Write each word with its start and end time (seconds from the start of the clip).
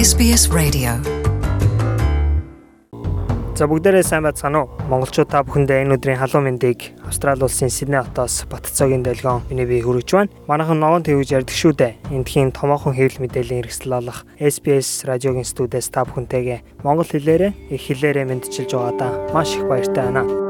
SBS 0.00 0.48
Radio. 0.56 0.96
За 3.52 3.68
бүгдээрээ 3.68 4.00
сайн 4.00 4.24
байцгаана 4.24 4.64
уу? 4.64 4.72
Монголчууд 4.88 5.28
та 5.28 5.44
бүхэндээ 5.44 5.84
энэ 5.84 6.00
өдрийн 6.00 6.16
халуун 6.16 6.48
мэндийг 6.48 6.96
Австрали 7.04 7.44
улсын 7.44 7.68
Сидней 7.68 8.00
хотоос 8.00 8.48
Батцоогийн 8.48 9.04
долгион 9.04 9.44
миний 9.52 9.68
бие 9.68 9.84
хүргэж 9.84 10.08
байна. 10.16 10.32
Манайхан 10.48 10.80
новон 10.80 11.04
твж 11.04 11.36
ярьдаг 11.36 11.52
шүү 11.52 11.76
дээ. 11.76 12.16
Эндхийн 12.16 12.48
томоохон 12.48 12.96
хэвлэл 12.96 13.28
мэдээллийн 13.28 13.60
хэрэгсэл 13.60 13.92
болох 13.92 14.24
SBS 14.40 15.04
радиогийн 15.04 15.44
студиэс 15.44 15.92
та 15.92 16.08
бүхэнтэйгээ 16.08 16.80
монгол 16.80 17.04
хэлээрээ 17.04 17.52
их 17.68 17.82
хэлээрээ 17.84 18.24
мэдчилж 18.24 18.72
байгаадаа 18.72 19.36
маш 19.36 19.52
их 19.52 19.68
баяртай 19.68 20.08
байна. 20.08 20.49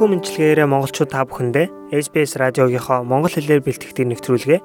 Энэхүү 0.00 0.16
мэдлэгээрээ 0.16 0.64
монголчууд 0.64 1.12
та 1.12 1.28
бүхэндээ 1.28 1.92
SBS 1.92 2.40
радиогийнхоо 2.40 3.04
монгол 3.04 3.36
хэлээр 3.36 3.60
бэлтгэдэг 3.60 4.08
нэвтрүүлгээ 4.08 4.60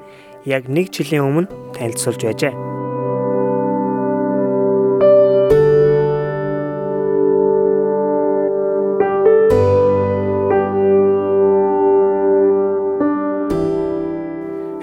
яг 0.47 0.63
1 0.71 0.95
жилийн 0.95 1.27
өмнө 1.27 1.51
танилцуулж 1.75 2.23
байжээ. 2.23 2.55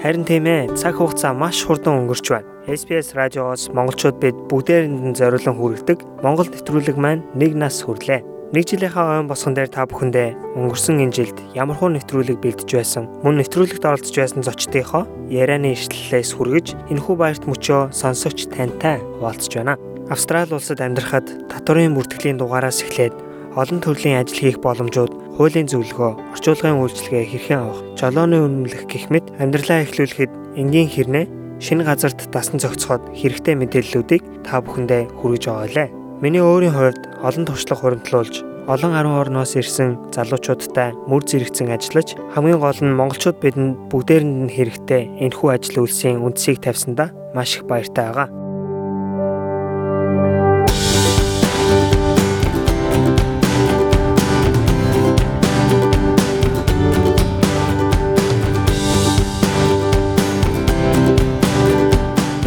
Харин 0.05 0.21
тийм 0.29 0.45
ээ, 0.45 0.77
цаг 0.77 1.01
хугацаа 1.01 1.33
маш 1.33 1.65
хурдан 1.65 2.05
өнгөрч 2.05 2.29
байна. 2.29 2.45
SBS 2.69 3.17
радиогоос 3.17 3.73
монголчууд 3.73 4.21
бид 4.21 4.37
бүгдээрэнд 4.53 5.01
нь 5.01 5.17
зориулан 5.17 5.57
хүргэдэг 5.57 6.21
Монгол 6.21 6.45
нэвтрүүлэг 6.53 6.93
маань 7.01 7.25
нэг 7.33 7.57
нас 7.57 7.81
хүрлээ. 7.81 8.32
Нэг 8.53 8.69
жилийнхаа 8.69 9.17
ойн 9.17 9.25
босгон 9.25 9.57
дээр 9.57 9.65
та 9.65 9.89
бүхэндээ 9.89 10.53
өнгөрсөн 10.53 11.01
энэ 11.01 11.15
жилд 11.17 11.37
ямар 11.57 11.73
хуу 11.73 11.89
нэвтрүүлэг 11.89 12.37
бэлдэж 12.37 12.69
байсан, 12.69 13.09
мөн 13.25 13.41
нэвтрүүлэгт 13.41 13.81
оролцож 13.81 14.13
байсан 14.13 14.45
зочдынхоо 14.45 15.09
ярианы 15.33 15.73
ишлэлээс 15.73 16.37
хүргэж 16.37 16.77
энэхүү 16.93 17.15
баярт 17.17 17.49
мөчөө 17.49 17.89
сонсогч 17.97 18.53
тантай 18.53 19.01
хуваалцж 19.17 19.57
байна. 19.57 19.81
Австрали 20.13 20.53
улсад 20.53 20.85
амьдрахад 20.85 21.49
татварын 21.49 21.97
бүртгэлийн 21.97 22.37
дугаараас 22.37 22.85
эхлээд 22.85 23.17
олон 23.57 23.81
төрлийн 23.81 24.21
ажил 24.21 24.37
хийх 24.37 24.61
боломжууд, 24.61 25.41
хуулийн 25.41 25.65
зөвлөгөө, 25.73 26.37
орчуулгын 26.37 26.77
үйлчилгээ 26.77 27.25
хэрхэн 27.33 27.57
авах, 27.57 27.81
жолооны 27.97 28.37
үнэмлэх 28.37 28.85
гэх 28.85 29.09
мэт 29.09 29.33
амьдралаа 29.41 29.81
эхлүүлэхэд 29.81 30.61
энгийн 30.61 30.93
хэрнээ 30.93 31.25
шинэ 31.57 31.89
газарт 31.89 32.21
дасан 32.29 32.61
зохицоход 32.61 33.17
хэрэгтэй 33.17 33.57
мэдээллүүдийг 33.57 34.45
та 34.45 34.61
бүхэндээ 34.61 35.09
хүргэж 35.17 35.43
байгаа 35.49 35.69
лээ. 35.73 36.02
Миний 36.23 36.39
өөрийн 36.39 36.71
хувьд 36.71 37.03
олон 37.19 37.43
туршлага 37.43 37.83
хуримтлуулж 37.83 38.47
олон 38.71 38.95
арван 38.95 39.19
орноос 39.27 39.59
ирсэн 39.59 40.07
залуучуудтай 40.15 40.95
мөр 41.03 41.19
зэрэгцэн 41.27 41.67
ажиллаж 41.67 42.15
хамгийн 42.31 42.63
гол 42.63 42.79
нь 42.79 42.95
монголчууд 42.95 43.43
бидэнд 43.43 43.91
бүгдээрэнд 43.91 44.47
нь 44.47 44.55
хэрэгтэй 44.55 45.03
энэхүү 45.19 45.49
ажил 45.51 45.83
үйлсийн 45.83 46.23
үндсийг 46.23 46.63
тавьсандаа 46.63 47.11
маш 47.35 47.59
их 47.59 47.67
баяртай 47.67 48.07
байгаа. 48.07 48.31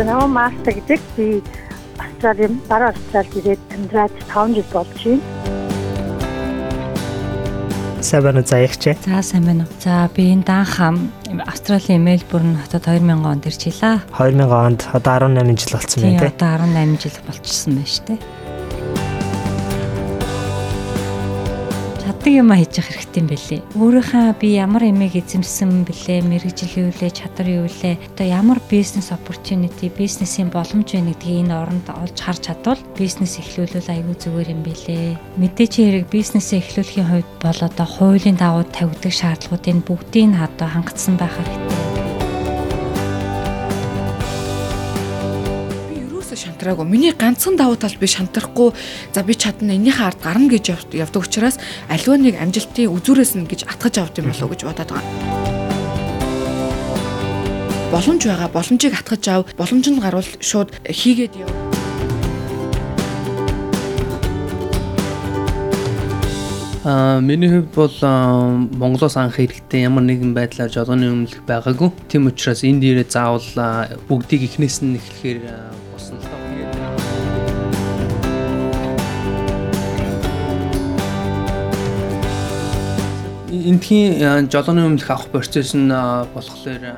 Намаа 0.00 0.32
мастер 0.32 0.72
гэдэг 0.80 1.00
би 1.12 1.42
Австралийн 2.27 2.60
баруун 2.69 2.91
Австралид 2.91 3.34
ирээд 3.38 3.62
амьдраад 3.70 4.10
5 4.34 4.55
жил 4.58 4.66
болж 4.74 4.91
байна. 4.98 5.22
Сайн 8.02 8.22
байна 8.27 8.41
уу 8.42 8.46
заягч? 8.50 8.82
За 9.06 9.22
сайн 9.22 9.44
байна 9.46 9.62
уу. 9.62 9.70
За 9.78 10.10
би 10.10 10.34
энэ 10.34 10.42
даанхам 10.42 11.12
Австралийн 11.47 12.03
Мельбурн 12.03 12.59
хотод 12.59 12.82
2000 12.82 13.22
онд 13.31 13.47
ирчихлаа. 13.47 14.03
2000 14.19 14.42
онд 14.42 14.81
одоо 14.92 15.31
18 15.31 15.54
жил 15.54 15.78
болсон 15.78 16.03
Тийм 16.03 16.19
байна 16.19 16.26
тий. 16.26 16.34
одоо 16.34 16.66
18 16.66 16.98
жил 16.98 17.14
болчихсон 17.31 17.72
байна 17.78 17.87
шүү 17.94 18.04
дээ. 18.10 18.19
Чаддаг 22.06 22.39
юм 22.39 22.55
хийж 22.55 22.78
явах 22.78 22.94
хэрэгтэй 23.03 23.19
юм 23.19 23.27
бэлээ. 23.34 23.61
Өөрийнхөө 23.83 24.39
би 24.39 24.49
ямар 24.55 24.87
эмээг 24.87 25.27
эзэмсэн 25.27 25.83
бэлээ, 25.91 26.22
мэрэгжил 26.22 26.87
юу 26.87 26.91
лээ, 26.94 27.11
чадвар 27.11 27.49
юу 27.50 27.67
лээ. 27.67 27.99
Одоо 28.15 28.27
ямар 28.31 28.62
бизнес 28.71 29.11
opportunity, 29.11 29.91
бизнесийн 29.91 30.47
боломж 30.55 30.94
вэ 30.94 31.03
гэдгийг 31.03 31.50
энэ 31.50 31.59
оронд 31.59 31.91
олж 31.91 32.15
харж 32.15 32.47
чадвал 32.47 32.78
бизнес 32.94 33.43
эхлүүлвэл 33.43 33.91
аюул 33.91 34.15
зүгээр 34.22 34.55
юм 34.55 34.62
бэлээ. 34.62 35.19
Мэдээч 35.34 35.72
хэрэг 35.83 36.06
бизнесээ 36.06 36.62
эхлүүлэхийн 36.62 37.11
хувьд 37.11 37.31
бол 37.43 37.59
одоо 37.59 37.87
хуулийн 37.91 38.38
дагуу 38.38 38.62
тавигддаг 38.71 39.11
шаардлагуудын 39.11 39.83
бүгдийг 39.83 40.31
нь 40.31 40.38
одоо 40.38 40.71
хангацсан 40.71 41.19
байх 41.19 41.34
хэрэгтэй. 41.34 41.85
Шантраагүй. 46.66 46.87
Миний 46.87 47.12
ганцхан 47.12 47.56
давуу 47.56 47.77
тал 47.77 47.94
би 48.00 48.06
шантрахгүй. 48.06 48.75
За 49.15 49.22
би 49.22 49.34
чадна 49.34 49.77
энийхээ 49.78 50.06
ард 50.06 50.21
гарна 50.22 50.50
гэж 50.50 50.65
яв- 50.75 50.94
явдаг 50.94 51.22
учраас 51.22 51.59
аливаа 51.88 52.19
нэг 52.19 52.34
амжилтын 52.43 52.91
үзүүрээс 52.91 53.38
нь 53.38 53.47
гэж 53.47 53.71
атгаж 53.71 53.99
авд 54.03 54.19
юм 54.19 54.27
болов 54.34 54.43
уу 54.43 54.50
гэж 54.50 54.62
бодоод 54.66 54.91
байгаа. 54.91 55.15
Боломж 57.93 58.22
байгаа. 58.26 58.49
Боломжийг 58.50 58.94
атгаж 58.99 59.28
ав. 59.28 59.47
Боломж 59.56 59.87
нь 59.87 60.00
гарвал 60.03 60.26
шууд 60.41 60.75
хийгээд 60.82 61.34
яв. 61.38 61.50
Аа 66.87 67.19
миний 67.19 67.50
хувьд 67.50 67.75
бол 67.75 67.99
Монголоос 68.78 69.16
анх 69.19 69.41
ирэхдээ 69.43 69.91
ямар 69.91 70.06
нэгэн 70.06 70.38
байдлаар 70.38 70.71
жолооны 70.71 71.10
өмнөлөх 71.10 71.43
байгаагүй. 71.43 71.91
Тийм 72.06 72.31
учраас 72.31 72.62
энд 72.62 72.87
ирээд 72.87 73.10
заавал 73.10 73.43
аа, 73.59 73.91
бүгдийг 74.06 74.47
эхнээс 74.47 74.87
нь 74.87 74.94
эхлэхээр 74.94 75.43
Эндхийн 83.66 84.22
аа, 84.22 84.47
жолооны 84.47 84.87
өмнөлөх 84.87 85.10
авах 85.10 85.27
процесс 85.34 85.75
нь 85.75 85.91
болохоор 85.91 86.94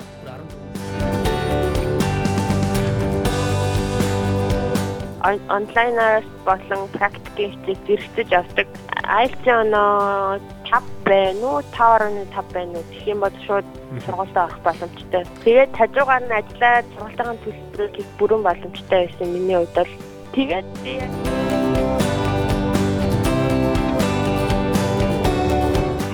он- 5.29 5.47
онлайнаар 5.49 6.25
болон 6.45 6.89
практикийн 6.93 7.53
хичээл 7.65 7.81
зэрэгцэж 7.87 8.31
авдаг. 8.37 8.69
IELTS-ийн 9.09 9.59
оноо 9.65 10.39
5 10.69 10.85
байна 11.09 11.47
уу, 11.49 11.63
5.5 11.73 12.53
байна 12.53 12.77
уу 12.79 12.85
гэх 12.93 13.09
юм 13.13 13.21
бол 13.25 13.37
шууд 13.47 13.67
сургуультаа 14.05 14.45
орох 14.45 14.61
боломжтой. 14.67 15.25
Тэгээд 15.45 15.73
хажуугаар 15.73 16.23
нь 16.29 16.37
ажиллаад 16.41 16.85
сургалтын 16.97 17.39
төлбөрийг 17.45 18.09
бүрэн 18.19 18.43
боломжтой 18.45 19.09
байсан 19.09 19.29
миний 19.33 19.57
хувьд 19.57 19.75
бол 19.77 19.93
тэгээд 20.37 20.67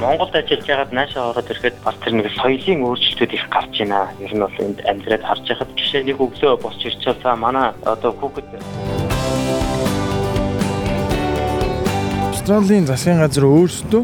Монголд 0.05 0.37
ажиллаж 0.37 0.67
байгаад 0.69 0.93
наашаа 0.93 1.33
ороод 1.33 1.49
ирэхэд 1.49 1.77
бас 1.81 1.97
тэр 2.05 2.13
нэг 2.13 2.29
соёлын 2.37 2.85
өөрчлөлтүүд 2.85 3.33
их 3.33 3.45
гарч 3.49 3.73
байна. 3.81 4.13
Ер 4.21 4.33
нь 4.37 4.45
бол 4.45 4.61
энд 4.61 4.79
амьдраад 4.85 5.25
харж 5.25 5.45
байхад 5.49 5.71
жишээ 5.81 6.05
нэг 6.05 6.21
өглөө 6.21 6.61
босч 6.61 6.81
ирчихэл 6.85 7.25
за 7.25 7.33
манай 7.33 7.73
одоо 7.89 8.13
хүүхэд 8.13 8.45
Австралийн 12.29 12.85
засгийн 12.85 13.25
газар 13.25 13.49
өөрсдөө 13.49 14.03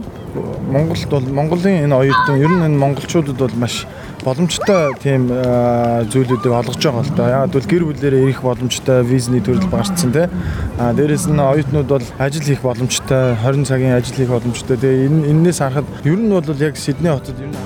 Монголд 0.73 1.11
бол 1.13 1.27
Монголын 1.37 1.85
энэ 1.85 1.93
оюутан 2.01 2.41
ер 2.41 2.49
нь 2.49 2.65
энэ 2.65 2.81
монголчуудад 2.81 3.37
бол 3.37 3.57
маш 3.61 3.85
боломжтой 4.25 4.95
тийм 5.03 5.29
зүйлүүдийг 5.29 6.53
олгож 6.53 6.77
байгаа 6.81 7.05
л 7.05 7.13
да. 7.17 7.45
Яг 7.45 7.53
бол 7.55 7.67
гэр 7.67 7.85
бүлээрээ 7.89 8.25
ирэх 8.29 8.43
боломжтой 8.43 9.05
визний 9.05 9.41
төрөл 9.41 9.69
багасцсан 9.73 10.13
тий. 10.13 10.27
А 10.79 10.93
дээрэс 10.93 11.27
нь 11.29 11.41
оюутнууд 11.41 11.89
бол 11.89 12.07
ажил 12.19 12.45
хийх 12.45 12.61
боломжтой, 12.61 13.37
20 13.41 13.65
цагийн 13.65 13.97
ажил 13.97 14.17
хийх 14.17 14.29
боломжтой. 14.29 14.77
Тэгээ 14.77 15.07
энэ 15.09 15.29
энээс 15.33 15.59
харахад 15.65 15.89
ер 16.05 16.19
нь 16.21 16.31
бол 16.31 16.45
яг 16.61 16.77
Сидней 16.77 17.13
хотод 17.13 17.41
ер 17.41 17.49
нь 17.49 17.59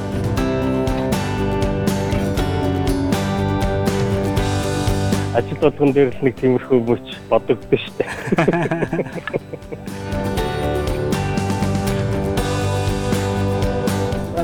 ажил 5.34 5.58
болгон 5.58 5.90
дээр 5.92 6.14
л 6.14 6.22
нэг 6.22 6.34
тиймэрхүү 6.38 6.78
мөч 6.86 7.06
бодогдсон 7.28 7.78
шүү 7.78 7.94
дээ. 7.98 8.10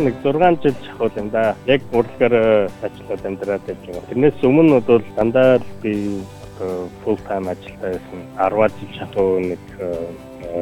нэг 0.06 0.14
6 0.24 0.62
жил 0.62 0.74
жахвал 0.86 1.12
юм 1.16 1.30
да. 1.30 1.54
Яг 1.66 1.82
урлагаар 1.92 2.70
ажиллаад 2.82 3.26
амьдраад 3.26 3.62
байж 3.66 3.80
байгаа. 3.86 4.08
Тэрнээс 4.10 4.42
өмнө 4.42 4.80
бол 4.80 5.04
дандаа 5.16 5.60
би 5.82 5.94
одоо 6.60 6.88
full 7.04 7.18
time 7.28 7.48
ажилдаа 7.52 7.94
байсан. 7.94 8.20
10 8.36 8.80
жил 8.80 8.90
жахав 8.98 9.28
нэг 9.40 9.62
э, 9.78 9.88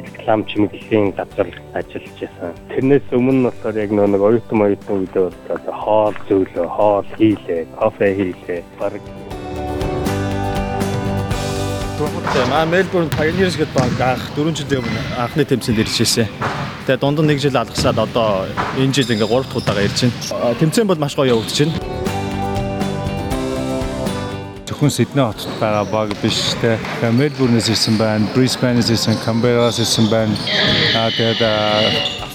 реклам 0.05 0.44
чимэглэлийн 0.46 1.12
газар 1.12 1.49
ажиллаж 1.75 2.17
байсан. 2.20 2.52
Тэрнээс 2.75 3.08
өмнө 3.12 3.50
болохоор 3.50 3.76
яг 3.76 3.90
нэг 3.90 4.23
оюутан 4.23 4.62
оюутан 4.62 4.96
үедээ 5.02 5.25
бол 5.49 5.79
хоол 5.82 6.17
зөөлөө, 6.29 6.67
хоол 6.76 7.06
хийлээ, 7.19 7.67
кофе 7.79 8.14
хийлээ. 8.14 8.62
Бараг 8.79 9.02
магадгүй. 9.02 9.38
Тийм 12.32 12.52
аа 12.52 12.67
Melbourne 12.67 13.11
Pioneers 13.19 13.56
гэдэг 13.58 13.75
банк 13.75 14.00
анх 14.00 14.23
4 14.37 14.55
жилийн 14.55 14.82
өмнө 14.82 15.02
анхны 15.19 15.44
тэмцээнд 15.44 15.82
ирж 15.82 16.00
ирсэн. 16.05 16.29
Тэгээ 16.88 17.05
дунд 17.05 17.20
нь 17.20 17.37
1 17.37 17.44
жил 17.44 17.56
алгасаад 17.61 17.99
одоо 18.00 18.49
энэ 18.81 18.96
жил 18.96 19.12
ингээ 19.12 19.29
3 19.29 19.44
дахь 19.44 19.61
удаага 19.61 19.85
ирж 19.85 20.08
байна. 20.08 20.56
Тэмцээн 20.56 20.88
бол 20.88 20.96
маш 20.96 21.12
гоё 21.12 21.37
явагдаж 21.37 21.69
байна. 21.69 21.76
Зөвхөн 24.64 24.88
Сидней 24.96 25.29
хотод 25.29 25.52
байгаа 25.61 25.85
баг 25.85 26.17
биш 26.25 26.56
те. 26.64 26.81
Мельбурнээс 27.05 27.69
ирсэн 27.69 28.00
байна, 28.00 28.25
Брисбенээс 28.32 28.88
ирсэн, 28.88 29.20
Камбераас 29.20 29.76
ирсэн 29.85 30.08
байна. 30.08 30.32
Аа 30.96 31.12
тэгээд 31.12 32.27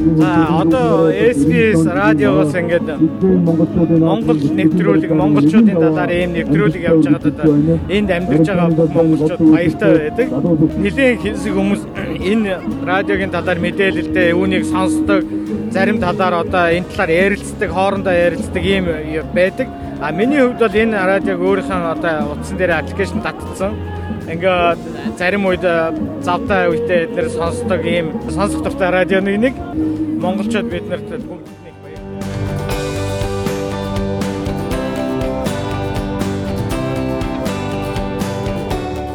За 0.00 0.46
одоо 0.62 1.12
SBS 1.12 1.84
радиогоос 1.84 2.54
ингээд 2.54 2.88
Монгол 4.00 4.38
нэвтрүүлэг 4.58 5.12
монголчуудын 5.12 5.76
талаар 5.76 6.12
ийм 6.16 6.32
нэвтрүүлэг 6.36 6.82
явж 6.88 7.04
байгаад 7.04 7.26
одоо 7.28 7.52
энд 7.96 8.08
амьдарч 8.08 8.46
байгаа 8.48 8.68
монголчууд 8.96 9.42
баяртай 9.52 9.90
байдаг. 10.00 10.28
Нэгэн 10.80 11.20
хэсэг 11.20 11.52
хүмүүс 11.52 11.82
энэ 12.16 12.52
радиогийн 12.88 13.34
талаар 13.36 13.60
мэдээлэлтэй 13.60 14.32
үүнийг 14.32 14.64
сонсдог, 14.72 15.20
зарим 15.68 16.00
талаар 16.00 16.48
одоо 16.48 16.64
энэ 16.72 16.88
талаар 16.96 17.10
ярилцдаг, 17.10 17.68
хоорондоо 17.68 18.14
ярилцдаг 18.16 18.62
ийм 18.64 18.84
байдаг. 19.36 19.68
А 20.02 20.12
миний 20.12 20.40
хувьд 20.40 20.58
бол 20.58 20.80
энэ 20.82 20.96
радиог 20.96 21.40
өөрийнхөө 21.44 21.92
одоо 21.92 22.32
утсан 22.32 22.56
дээр 22.56 22.72
аппликейшн 22.80 23.20
татсан 23.20 23.76
ингээд 24.32 24.80
зарим 25.20 25.44
үед 25.44 25.60
завтай 26.24 26.72
үедээ 26.72 27.12
эдгээр 27.12 27.28
сонсдог 27.28 27.84
ийм 27.84 28.06
сонсох 28.32 28.64
дуртай 28.64 28.88
радионы 28.88 29.36
нэг 29.36 29.54
монголчууд 30.24 30.72
бид 30.72 30.88
нарт 30.88 31.04
баярлалаа. 31.04 31.60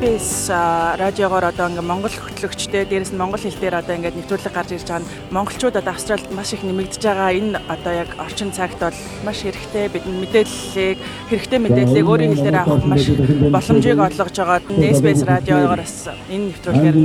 SBS 0.06 0.54
радиогоор 1.02 1.50
одоо 1.50 1.66
ингээ 1.66 1.82
монгол 1.82 2.14
хөтлөгчтэй 2.14 2.86
дээрэс 2.86 3.10
нь 3.10 3.18
монгол 3.18 3.42
хэл 3.42 3.58
дээр 3.58 3.82
одоо 3.82 3.98
ингээд 3.98 4.14
нэвтрүүлэг 4.22 4.54
гарч 4.54 4.78
ирж 4.78 4.86
байгаа 4.86 5.02
нь 5.02 5.10
монголчууд 5.34 5.82
одоо 5.82 5.98
Австралид 5.98 6.30
маш 6.30 6.54
их 6.54 6.62
нэмэгдэж 6.62 7.02
байгаа. 7.02 7.34
Энэ 7.34 7.58
одоо 7.66 7.94
яг 8.06 8.10
орчин 8.22 8.54
цагт 8.54 8.78
бол 8.78 8.94
маш 9.26 9.42
хэрэгтэй 9.76 9.92
бидний 9.92 10.20
мэдээллийг 10.24 10.98
хэрэгтэй 11.30 11.60
мэдээллийг 11.60 12.08
өөрийн 12.08 12.32
хэл 12.32 12.46
дээр 12.48 12.58
авах 12.64 12.86
маш 12.88 13.04
боломжийг 13.52 14.00
олгож 14.00 14.38
байгаа. 14.40 14.60
SBS 14.96 15.22
радиогоор 15.28 15.82
бас 15.84 16.08
энэ 16.32 16.56
нэвтрүүлгээр 16.56 16.98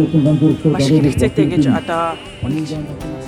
маш 0.70 0.86
хэрэгцээтэй 0.86 1.46
гэж 1.50 1.64
одоо 1.66 2.14
үнэлж 2.46 2.70
байна. 2.78 3.19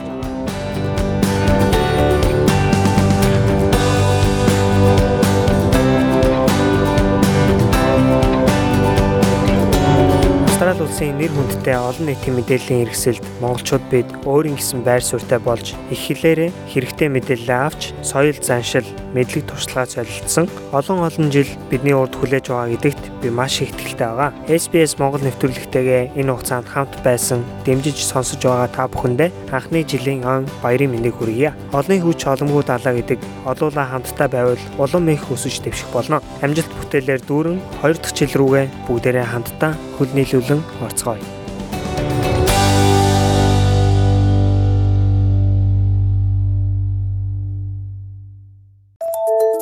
Улсын 11.02 11.18
нэр 11.18 11.34
хүндтэй 11.34 11.74
олон 11.74 12.06
нийтийн 12.06 12.36
мэдээллийн 12.38 12.86
хэрэгсэлд 12.86 13.24
монголчууд 13.42 13.84
бид 13.90 14.08
өөрийн 14.22 14.54
гэсэн 14.54 14.86
байр 14.86 15.02
суурьтай 15.02 15.42
болж 15.42 15.74
их 15.90 15.98
хэлээрээ 15.98 16.50
хэрэгтэй 16.70 17.08
мэдээлэл 17.10 17.50
авч 17.50 17.90
соёл 18.06 18.38
заншил, 18.38 18.86
мэдлэг 19.10 19.50
туршлагаа 19.50 19.90
солилцсон 19.90 20.46
олон 20.70 21.02
олон 21.02 21.26
жил 21.34 21.50
бидний 21.74 21.90
урд 21.90 22.14
хүлээж 22.14 22.46
байгаа 22.54 22.70
гэдэгт 22.78 23.04
би 23.18 23.28
маш 23.34 23.58
их 23.66 23.74
итгэлтэй 23.74 24.06
байгаа. 24.14 24.30
SBS 24.46 25.02
Монгол 25.02 25.26
нэвтрүүлэгтэйгээ 25.26 26.14
энэ 26.22 26.30
хугацаанд 26.30 26.70
хамт 26.70 26.94
байсан, 27.02 27.42
дэмжиж 27.66 27.98
сонсож 27.98 28.38
байгаа 28.38 28.70
та 28.70 28.86
бүхэндээ 28.86 29.34
анхны 29.50 29.82
жилийн 29.82 30.22
он 30.22 30.46
баярын 30.62 30.94
мэндийг 30.94 31.18
хүргье. 31.18 31.50
Олонний 31.74 31.98
хүч 31.98 32.30
оломгүй 32.30 32.62
далаа 32.62 32.94
гэдэг 32.94 33.18
олуулаа 33.50 33.86
хамтдаа 33.90 34.28
байвал 34.30 34.62
улам 34.78 35.10
их 35.10 35.26
өсөж 35.34 35.66
дэвших 35.66 35.90
болно. 35.90 36.22
Амжилт 36.46 36.70
бүтээлээр 36.78 37.22
дүүрэн 37.26 37.58
2 37.82 37.98
дахь 37.98 38.14
жил 38.14 38.32
рүүгээ 38.38 38.66
бүгдээрээ 38.86 39.26
хамтдаа 39.26 39.74
хөл 39.98 40.14
нийлүүлэн 40.14 40.62
sporttreu. 40.92 41.18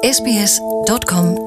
sbs.com.au 0.02 1.40